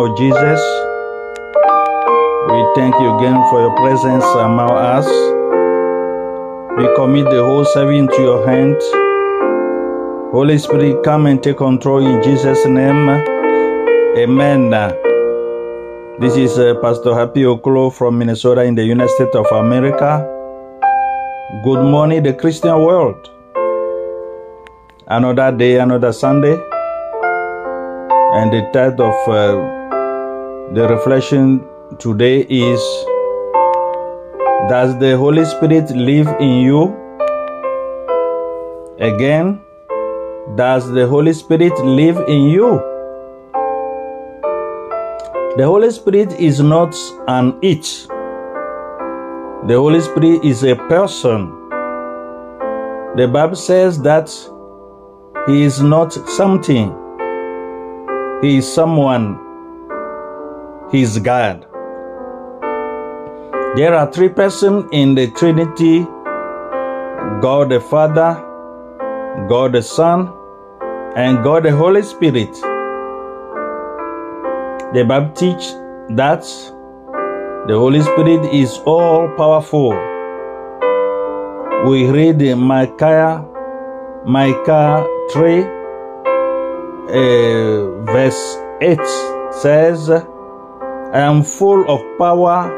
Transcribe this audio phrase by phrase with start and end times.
[0.00, 0.60] Lord Jesus.
[2.50, 5.06] We thank you again for your presence among us.
[6.76, 8.76] We commit the whole service into your hand.
[10.32, 13.08] Holy Spirit, come and take control in Jesus' name.
[14.18, 14.70] Amen.
[16.20, 20.26] This is uh, Pastor Happy Oklo from Minnesota in the United States of America.
[21.62, 23.30] Good morning, the Christian world.
[25.06, 26.58] Another day, another Sunday.
[28.40, 31.62] And the title of uh, the reflection
[31.98, 32.80] today is
[34.70, 36.84] Does the Holy Spirit live in you?
[38.98, 39.60] Again,
[40.56, 42.80] does the Holy Spirit live in you?
[45.58, 46.96] The Holy Spirit is not
[47.28, 47.84] an it.
[49.68, 51.50] The Holy Spirit is a person.
[53.16, 54.30] The Bible says that
[55.46, 56.99] He is not something,
[58.42, 59.38] He is someone.
[60.90, 61.66] He is God.
[63.76, 66.06] There are three persons in the Trinity
[67.42, 68.30] God the Father,
[69.46, 70.32] God the Son,
[71.16, 72.52] and God the Holy Spirit.
[74.94, 75.74] The Bible teaches
[76.20, 76.42] that
[77.68, 79.90] the Holy Spirit is all powerful.
[81.90, 83.44] We read in Micah,
[84.24, 85.79] Micah 3,
[87.10, 88.98] uh, verse 8
[89.52, 92.70] says, I am full of power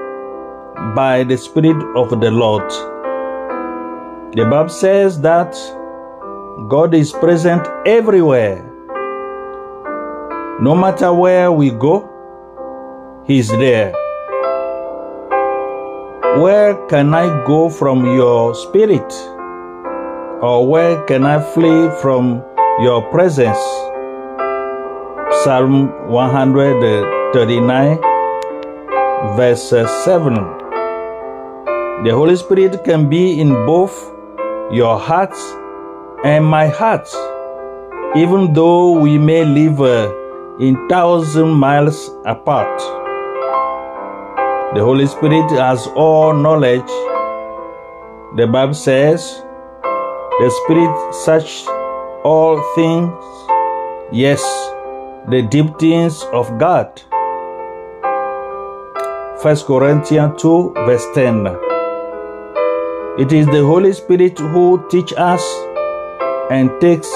[0.94, 2.68] by the Spirit of the Lord.
[4.34, 5.52] The Bible says that
[6.68, 8.64] God is present everywhere.
[10.60, 12.08] No matter where we go,
[13.26, 13.92] He's there.
[16.40, 19.12] Where can I go from your spirit?
[20.42, 22.42] Or where can I flee from
[22.80, 23.58] your presence?
[25.44, 27.98] Psalm 139,
[29.36, 30.34] verse 7.
[32.04, 34.14] The Holy Spirit can be in both
[34.70, 35.34] your heart
[36.24, 37.08] and my heart,
[38.14, 40.12] even though we may live uh,
[40.60, 42.78] in thousand miles apart.
[44.76, 46.86] The Holy Spirit has all knowledge.
[48.36, 49.42] The Bible says,
[49.82, 51.66] the Spirit searches
[52.22, 53.10] all things,
[54.12, 54.40] yes,
[55.28, 57.00] the deep things of God.
[59.42, 61.46] 1 Corinthians 2, verse 10.
[63.18, 65.42] It is the Holy Spirit who teaches us
[66.50, 67.12] and takes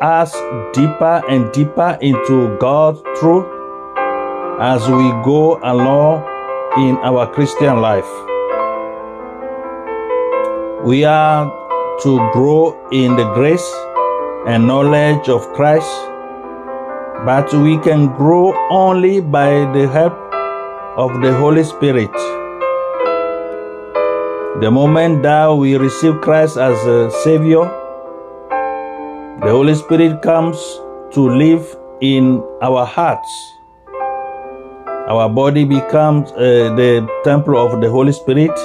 [0.00, 0.32] us
[0.72, 3.46] deeper and deeper into God's truth
[4.60, 6.24] as we go along
[6.78, 8.08] in our Christian life.
[10.84, 11.46] We are
[12.02, 13.70] to grow in the grace
[14.46, 15.90] and knowledge of Christ,
[17.24, 20.12] but we can grow only by the help
[20.96, 22.10] of the Holy Spirit.
[24.60, 27.64] The moment that we receive Christ as a Savior,
[29.40, 30.58] the Holy Spirit comes
[31.14, 33.30] to live in our hearts.
[35.08, 38.56] Our body becomes uh, the temple of the Holy Spirit,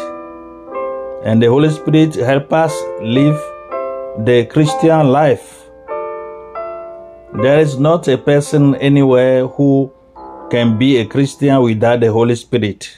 [1.23, 3.39] and the Holy Spirit helps us live
[4.25, 5.66] the Christian life.
[7.39, 9.91] There is not a person anywhere who
[10.49, 12.97] can be a Christian without the Holy Spirit.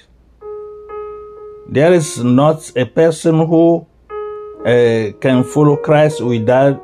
[1.67, 3.85] There is not a person who
[4.61, 6.81] uh, can follow Christ without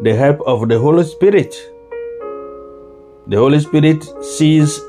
[0.00, 1.54] the help of the Holy Spirit.
[3.28, 4.80] The Holy Spirit sees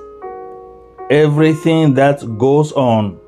[1.12, 3.20] everything that goes on.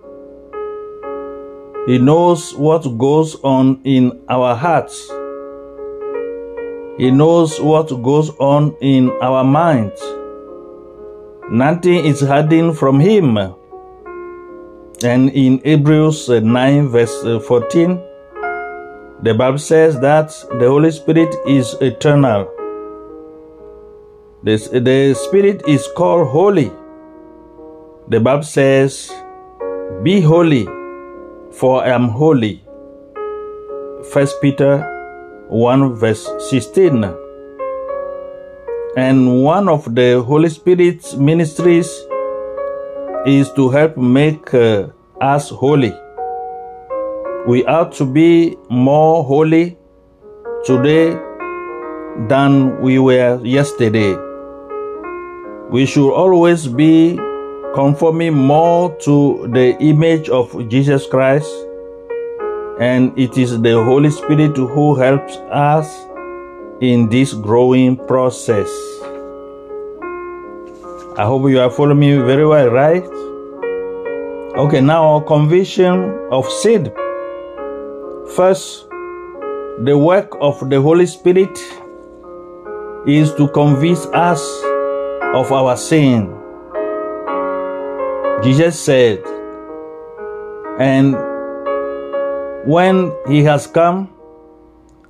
[1.86, 5.08] He knows what goes on in our hearts.
[6.98, 10.02] He knows what goes on in our minds.
[11.50, 13.38] Nothing is hidden from Him.
[15.04, 18.00] And in Hebrews uh, 9, verse uh, 14,
[19.24, 20.30] the Bible says that
[20.60, 22.50] the Holy Spirit is eternal.
[24.44, 26.72] The, the Spirit is called holy.
[28.08, 29.12] The Bible says,
[30.04, 30.66] Be holy,
[31.52, 32.64] for I am holy.
[34.14, 35.01] 1 Peter
[35.52, 37.04] 1, verse 16.
[38.96, 41.92] And one of the Holy Spirit's ministries
[43.26, 44.88] is to help make uh,
[45.20, 45.94] us holy.
[47.46, 49.78] We ought to be more holy
[50.64, 51.20] today
[52.30, 54.16] than we were yesterday.
[55.70, 57.20] We should always be
[57.76, 61.52] conforming more to the image of Jesus Christ,
[62.82, 65.88] and it is the Holy Spirit who helps us
[66.82, 68.68] in this growing process.
[71.16, 73.04] I hope you are following me very well, right?
[74.58, 76.92] Okay, now conviction of sin.
[78.36, 78.90] First,
[79.84, 81.56] the work of the Holy Spirit
[83.06, 84.42] is to convince us
[85.36, 86.36] of our sin.
[88.42, 89.24] Jesus said,
[90.80, 91.31] and
[92.66, 94.10] when he has come,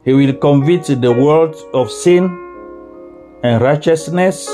[0.03, 2.25] he will convict the world of sin
[3.43, 4.47] and righteousness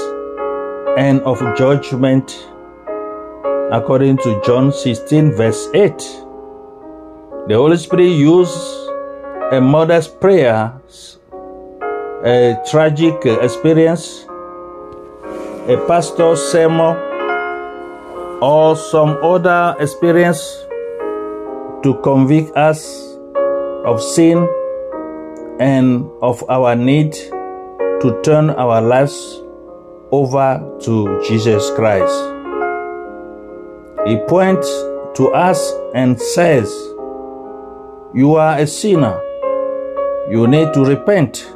[0.97, 2.47] and of judgment,
[3.71, 5.97] according to John 16, verse 8.
[7.47, 8.57] The Holy Spirit used
[9.51, 10.73] a mother's prayer,
[12.23, 14.25] a tragic experience,
[15.67, 16.97] a pastor's sermon,
[18.41, 20.66] or some other experience
[21.83, 23.03] to convict us
[23.85, 24.47] of sin
[25.59, 29.41] and of our need to turn our lives
[30.11, 32.13] over to Jesus Christ.
[34.05, 34.67] He points
[35.15, 36.69] to us and says,
[38.13, 39.19] You are a sinner.
[40.29, 41.53] You need to repent.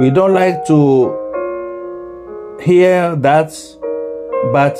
[0.00, 1.16] We don't like to
[2.62, 3.52] hear that,
[4.52, 4.78] but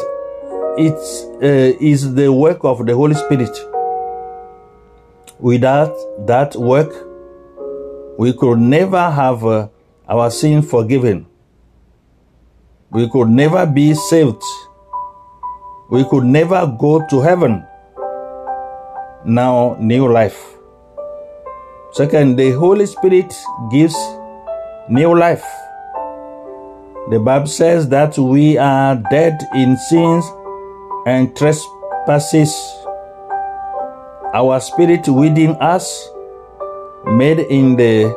[0.78, 0.94] it
[1.42, 3.56] uh, is the work of the Holy Spirit.
[5.38, 5.94] Without
[6.26, 6.92] that work,
[8.18, 9.68] we could never have uh,
[10.08, 11.26] our sin forgiven.
[12.90, 14.42] We could never be saved.
[15.90, 17.64] We could never go to heaven.
[19.24, 20.38] Now, new life.
[21.92, 23.34] Second, the Holy Spirit
[23.70, 23.96] gives
[24.88, 25.44] new life.
[27.10, 30.24] The Bible says that we are dead in sins
[31.10, 32.54] and trespasses.
[34.32, 36.08] Our spirit within us,
[37.04, 38.14] made in the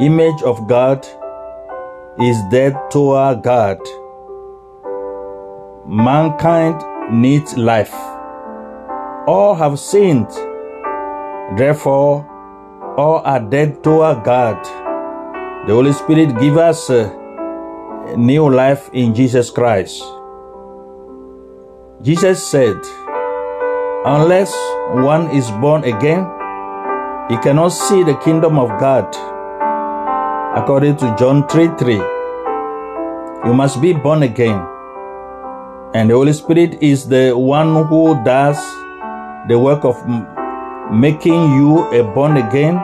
[0.00, 1.06] image of God,
[2.18, 3.78] is dead toward God.
[5.86, 6.80] Mankind
[7.12, 7.92] needs life.
[9.26, 10.30] All have sinned,
[11.58, 12.24] therefore,
[12.96, 14.56] all are dead toward God.
[15.66, 17.12] The Holy Spirit give us a
[18.16, 20.02] new life in Jesus Christ.
[22.02, 22.82] Jesus said,
[24.04, 24.52] Unless
[25.06, 26.26] one is born again,
[27.30, 29.06] he cannot see the kingdom of God.
[30.58, 31.94] According to John 3 3,
[33.46, 34.66] you must be born again.
[35.94, 38.58] And the Holy Spirit is the one who does
[39.46, 40.02] the work of
[40.90, 42.78] making you a born again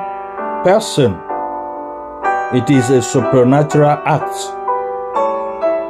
[0.63, 1.19] person.
[2.55, 4.31] It is a supernatural act.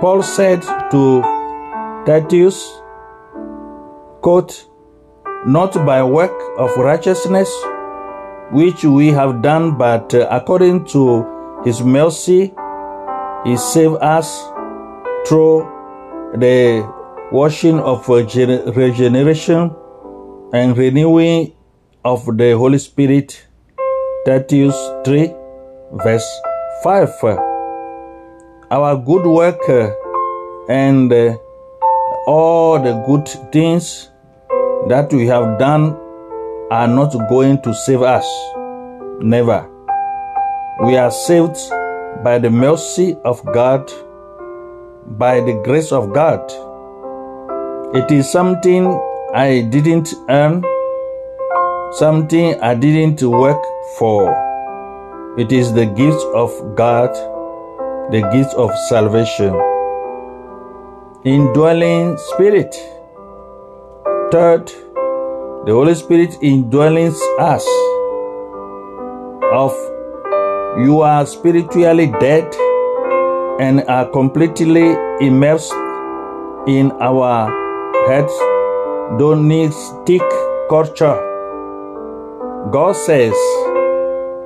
[0.00, 1.20] Paul said to
[2.06, 2.80] Titus,
[4.28, 4.68] quote,
[5.46, 7.50] not by work of righteousness
[8.52, 12.52] which we have done, but uh, according to his mercy,
[13.46, 14.28] he saved us
[15.26, 15.64] through
[16.36, 16.84] the
[17.32, 19.74] washing of regeneration
[20.52, 21.54] and renewing
[22.04, 23.46] of the Holy Spirit.
[24.26, 25.32] Titus 3,
[26.04, 26.28] verse
[26.84, 27.08] 5.
[28.70, 29.88] Our good work uh,
[30.68, 31.34] and uh,
[32.26, 34.10] all the good things
[34.86, 35.96] that we have done
[36.70, 38.26] are not going to save us.
[39.20, 39.68] Never.
[40.84, 41.58] We are saved
[42.22, 43.90] by the mercy of God,
[45.18, 46.40] by the grace of God.
[47.96, 48.86] It is something
[49.34, 50.62] I didn't earn,
[51.92, 53.62] something I didn't work
[53.96, 54.32] for.
[55.38, 57.12] It is the gift of God,
[58.12, 59.54] the gift of salvation.
[61.24, 62.97] Indwelling Spirit.
[64.30, 64.66] Third,
[65.64, 67.66] the Holy Spirit indwelling us.
[69.50, 69.72] Of
[70.84, 72.54] you are spiritually dead
[73.58, 74.90] and are completely
[75.26, 75.72] immersed
[76.66, 77.48] in our
[78.06, 78.34] heads.
[79.18, 80.20] Don't need stick
[80.68, 81.16] culture.
[82.70, 83.32] God says,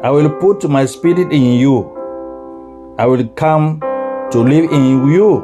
[0.04, 2.94] I will put my spirit in you.
[2.98, 3.80] I will come
[4.30, 5.42] to live in you.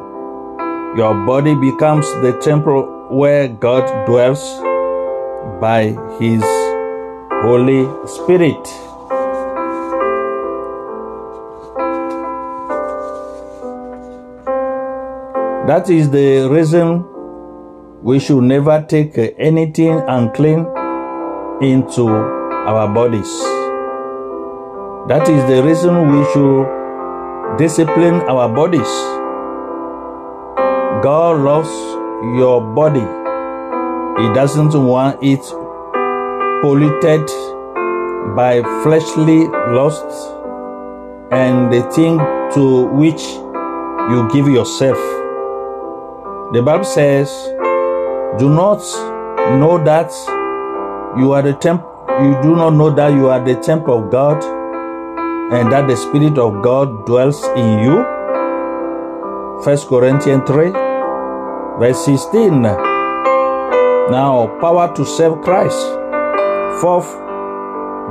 [0.96, 4.42] Your body becomes the temple where God dwells
[5.60, 6.42] by His
[7.42, 8.62] Holy Spirit.
[15.66, 17.04] That is the reason
[18.02, 20.60] we should never take anything unclean
[21.60, 23.30] into our bodies.
[25.08, 28.92] That is the reason we should discipline our bodies.
[31.02, 31.70] God loves
[32.36, 33.06] your body.
[34.20, 35.42] He doesn't want it
[36.62, 37.26] polluted
[38.34, 40.26] by fleshly lusts
[41.30, 42.18] and the thing
[42.54, 43.22] to which
[44.10, 44.98] you give yourself.
[46.52, 47.30] The Bible says,
[48.38, 48.80] Do not
[49.60, 50.10] know that
[51.18, 51.84] you are the temp
[52.20, 54.42] you do not know that you are the temple of God
[55.52, 58.02] and that the Spirit of God dwells in you.
[59.62, 60.87] First Corinthians 3,
[61.78, 62.64] verse 16.
[62.64, 62.76] Uh,
[64.10, 65.78] now, power to serve Christ.
[66.80, 67.06] Fourth,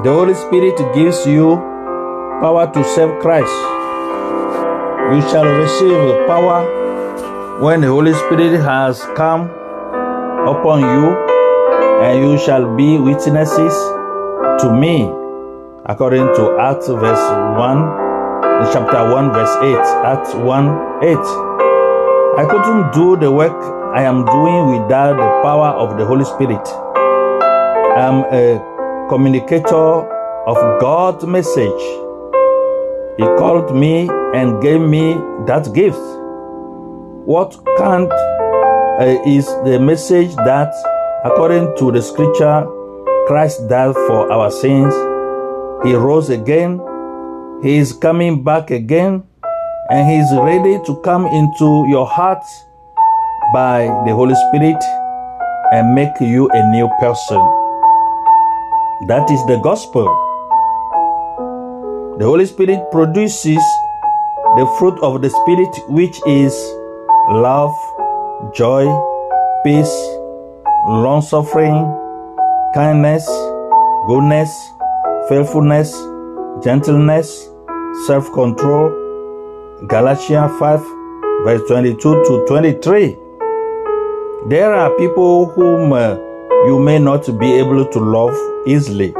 [0.04, 1.58] the Holy Spirit gives you
[2.40, 3.52] power to serve Christ.
[5.12, 9.50] You shall receive power when the Holy Spirit has come
[10.48, 11.12] upon you,
[12.04, 13.74] and you shall be witnesses
[14.62, 15.04] to me,
[15.86, 17.26] according to Acts verse
[17.58, 19.76] 1, chapter 1, verse 8.
[20.06, 21.57] Acts 1 8.
[22.38, 23.58] I couldn't do the work
[23.96, 26.62] I am doing without the power of the Holy Spirit.
[26.67, 30.06] I am a communicator
[30.46, 31.82] of God's message.
[33.17, 35.15] He called me and gave me
[35.48, 35.98] that gift.
[37.25, 40.72] What kind uh, is the message that,
[41.25, 42.67] according to the scripture,
[43.25, 44.94] Christ died for our sins?
[45.84, 46.79] He rose again.
[47.63, 49.27] He is coming back again.
[49.89, 52.44] And He is ready to come into your heart
[53.53, 54.84] by the Holy Spirit
[55.72, 57.39] and make you a new person.
[59.08, 60.06] That is the gospel.
[62.20, 63.63] The Holy Spirit produces
[64.58, 66.53] the fruit of the Spirit, which is
[67.29, 67.74] love,
[68.53, 68.86] joy,
[69.63, 69.96] peace,
[70.88, 71.86] long suffering,
[72.74, 73.25] kindness,
[74.08, 74.51] goodness,
[75.29, 75.94] faithfulness,
[76.62, 77.50] gentleness,
[78.06, 79.07] self control.
[79.86, 80.80] Galatians 5,
[81.44, 83.16] verse 22 to 23.
[84.48, 86.16] There are people whom uh,
[86.66, 89.12] you may not be able to love easily,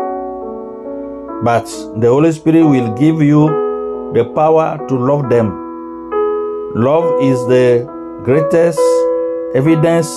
[1.44, 1.66] but
[2.02, 3.46] the Holy Spirit will give you
[4.16, 5.54] the power to love them.
[6.74, 7.86] Love is the
[8.24, 8.80] greatest
[9.54, 10.08] evidence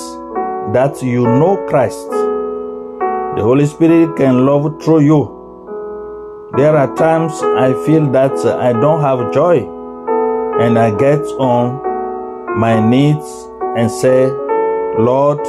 [0.73, 2.09] that you know Christ.
[2.09, 6.49] The Holy Spirit can love through you.
[6.57, 9.80] There are times I feel that I don't have joy,
[10.59, 13.25] and I get on my knees
[13.77, 14.27] and say,
[14.99, 15.41] Lord,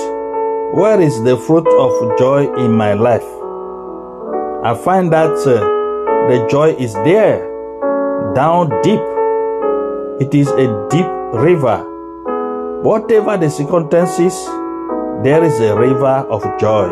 [0.73, 3.25] where is the fruit of joy in my life?
[4.63, 5.59] I find that uh,
[6.29, 7.41] the joy is there,
[8.35, 9.01] down deep.
[10.21, 11.83] It is a deep river.
[12.83, 14.33] Whatever the circumstances,
[15.23, 16.87] there is a river of joy.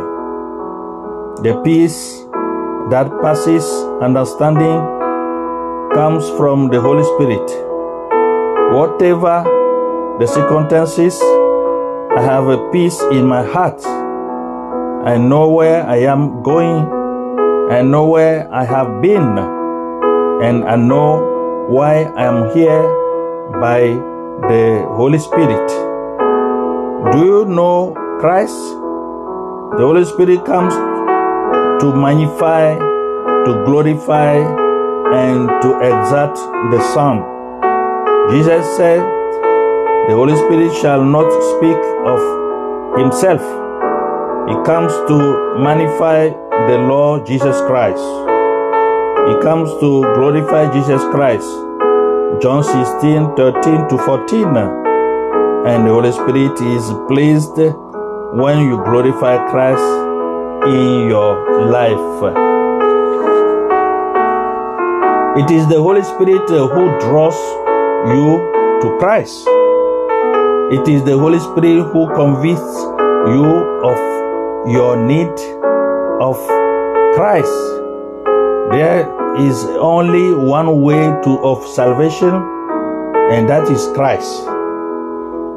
[1.44, 2.26] The peace
[2.90, 3.64] that passes
[4.02, 4.82] understanding
[5.94, 7.69] comes from the Holy Spirit.
[8.72, 9.44] Whatever
[10.20, 11.20] the circumstances,
[12.16, 13.82] I have a peace in my heart.
[15.08, 16.86] I know where I am going.
[17.72, 19.40] I know where I have been.
[20.46, 22.84] And I know why I am here
[23.60, 23.82] by
[24.50, 25.68] the Holy Spirit.
[27.12, 28.54] Do you know Christ?
[29.78, 30.76] The Holy Spirit comes
[31.82, 34.38] to magnify, to glorify,
[35.14, 36.36] and to exalt
[36.70, 37.39] the Son.
[38.32, 39.00] Jesus said,
[40.08, 42.22] The Holy Spirit shall not speak of
[43.00, 43.42] himself.
[44.48, 46.30] He comes to magnify
[46.70, 47.98] the Lord Jesus Christ.
[49.30, 51.50] He comes to glorify Jesus Christ.
[52.40, 54.46] John 16, 13 to 14.
[55.66, 57.58] And the Holy Spirit is pleased
[58.38, 59.82] when you glorify Christ
[60.70, 61.98] in your life.
[65.42, 67.69] It is the Holy Spirit who draws
[68.08, 69.48] you to Christ.
[70.72, 72.76] It is the Holy Spirit who convinces
[73.28, 73.46] you
[73.84, 73.98] of
[74.72, 75.32] your need
[76.22, 76.38] of
[77.16, 77.52] Christ.
[78.72, 79.04] There
[79.38, 82.34] is only one way to of salvation,
[83.32, 84.44] and that is Christ.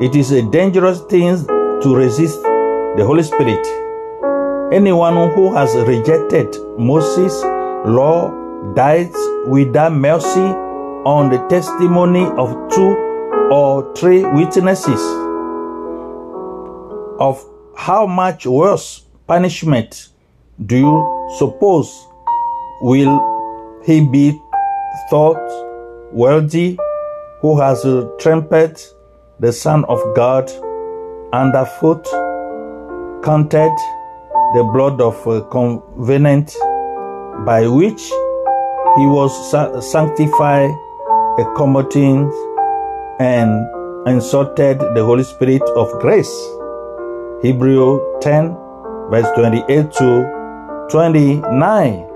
[0.00, 3.64] It is a dangerous thing to resist the Holy Spirit.
[4.72, 7.40] Anyone who has rejected Moses'
[7.86, 8.32] law
[8.74, 9.14] dies
[9.46, 10.61] without mercy
[11.04, 12.96] on the testimony of two
[13.50, 15.00] or three witnesses
[17.18, 17.44] of
[17.76, 20.08] how much worse punishment
[20.66, 22.06] do you suppose
[22.82, 23.20] will
[23.84, 24.38] he be
[25.10, 25.42] thought
[26.12, 26.78] worthy
[27.40, 27.84] who has
[28.20, 28.78] trampled
[29.40, 30.50] the Son of God
[31.32, 32.04] underfoot,
[33.24, 33.74] counted
[34.54, 36.54] the blood of a covenant
[37.44, 38.02] by which
[38.96, 39.32] he was
[39.90, 40.70] sanctified,
[41.38, 42.30] accommodating
[43.20, 46.32] and insulted the Holy Spirit of grace.
[47.42, 48.56] Hebrew 10,
[49.10, 52.08] verse 28 to 29.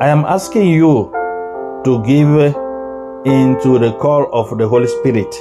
[0.00, 1.10] I am asking you
[1.84, 2.54] to give
[3.24, 5.34] into the call of the Holy Spirit.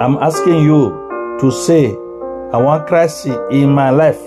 [0.00, 1.90] I'm asking you to say,
[2.52, 4.20] I want Christ in my life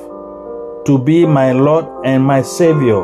[0.85, 3.03] to be my Lord and my Savior.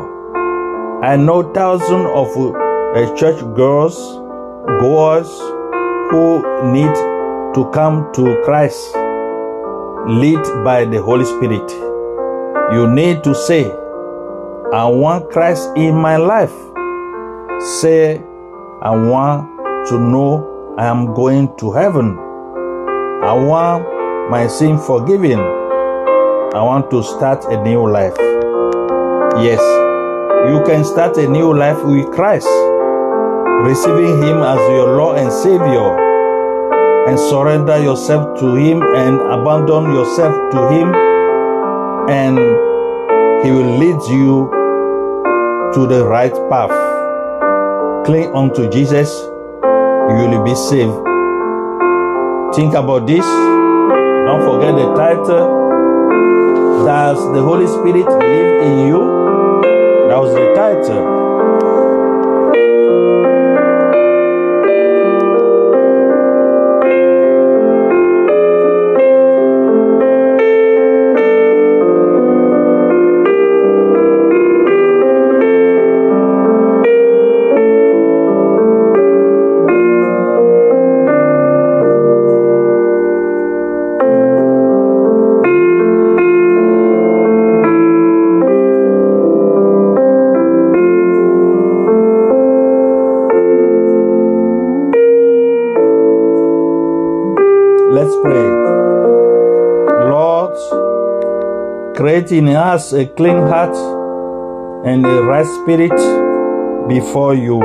[1.02, 2.61] I know thousands of
[2.94, 3.96] uh, church girls,
[4.80, 5.28] goers
[6.10, 6.94] who need
[7.54, 8.94] to come to Christ,
[10.06, 11.70] lead by the Holy Spirit.
[12.74, 13.64] You need to say,
[14.74, 16.52] I want Christ in my life.
[17.80, 18.22] Say,
[18.82, 22.18] I want to know I am going to heaven.
[23.22, 25.38] I want my sin forgiven.
[25.38, 28.16] I want to start a new life.
[29.40, 29.60] Yes,
[30.50, 32.48] you can start a new life with Christ,
[33.62, 35.96] receiving Him as your Lord and Savior,
[37.08, 40.94] and surrender yourself to Him and abandon yourself to Him,
[42.10, 42.38] and
[43.44, 44.50] He will lead you
[45.74, 46.74] to the right path.
[48.04, 50.98] Cling unto Jesus, you will be saved.
[52.54, 53.24] Think about this.
[53.24, 55.62] Don't forget the title.
[56.84, 58.98] Does the Holy Spirit live in you?
[60.08, 61.21] That was the title.
[102.32, 103.74] Create in us a clean heart
[104.86, 105.92] and a right spirit
[106.88, 107.60] before you.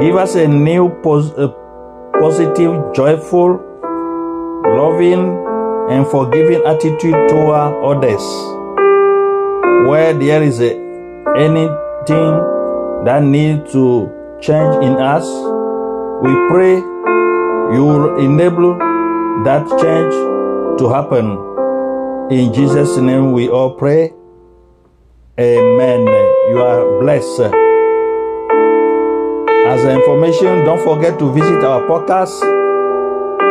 [0.00, 1.48] Give us a new pos- a
[2.20, 3.60] positive, joyful,
[4.64, 5.24] loving,
[5.90, 8.22] and forgiving attitude toward others.
[9.88, 10.72] Where there is a,
[11.36, 12.32] anything
[13.04, 15.26] that needs to change in us,
[16.22, 16.76] we pray
[17.74, 18.78] you will enable
[19.44, 21.51] that change to happen.
[22.32, 24.10] In Jesus' name we all pray.
[25.38, 26.00] Amen.
[26.48, 27.52] You are blessed.
[29.68, 32.40] As information, don't forget to visit our podcast.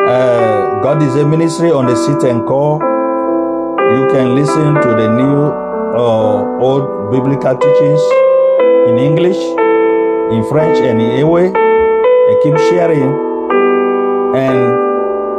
[0.10, 2.82] Uh, God is a ministry on the seat and call.
[2.82, 5.54] You can listen to the new
[5.94, 8.02] uh, old biblical teachings
[8.90, 9.38] in English,
[10.34, 13.30] in French, and in Ewe, and keep sharing
[14.34, 14.58] and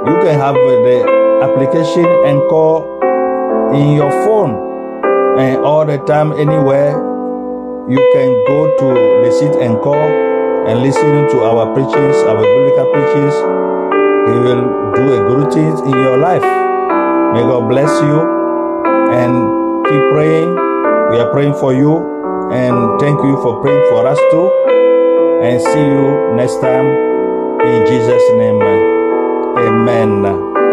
[0.06, 2.91] you can have the application and call
[3.74, 4.72] in your phone.
[5.38, 6.92] And all the time anywhere
[7.88, 8.88] you can go to
[9.24, 10.08] the seat and call
[10.68, 13.34] and listen to our preachings our biblical preachings.
[14.28, 16.42] He will do a good thing in your life.
[17.34, 18.20] May god bless you
[19.10, 20.52] and keep praying.
[21.10, 21.96] We are praying for you
[22.52, 24.46] and thank you for praying for us too.
[25.42, 26.86] And see you next time.
[27.66, 28.60] In Jesus' name,
[29.58, 30.71] amen.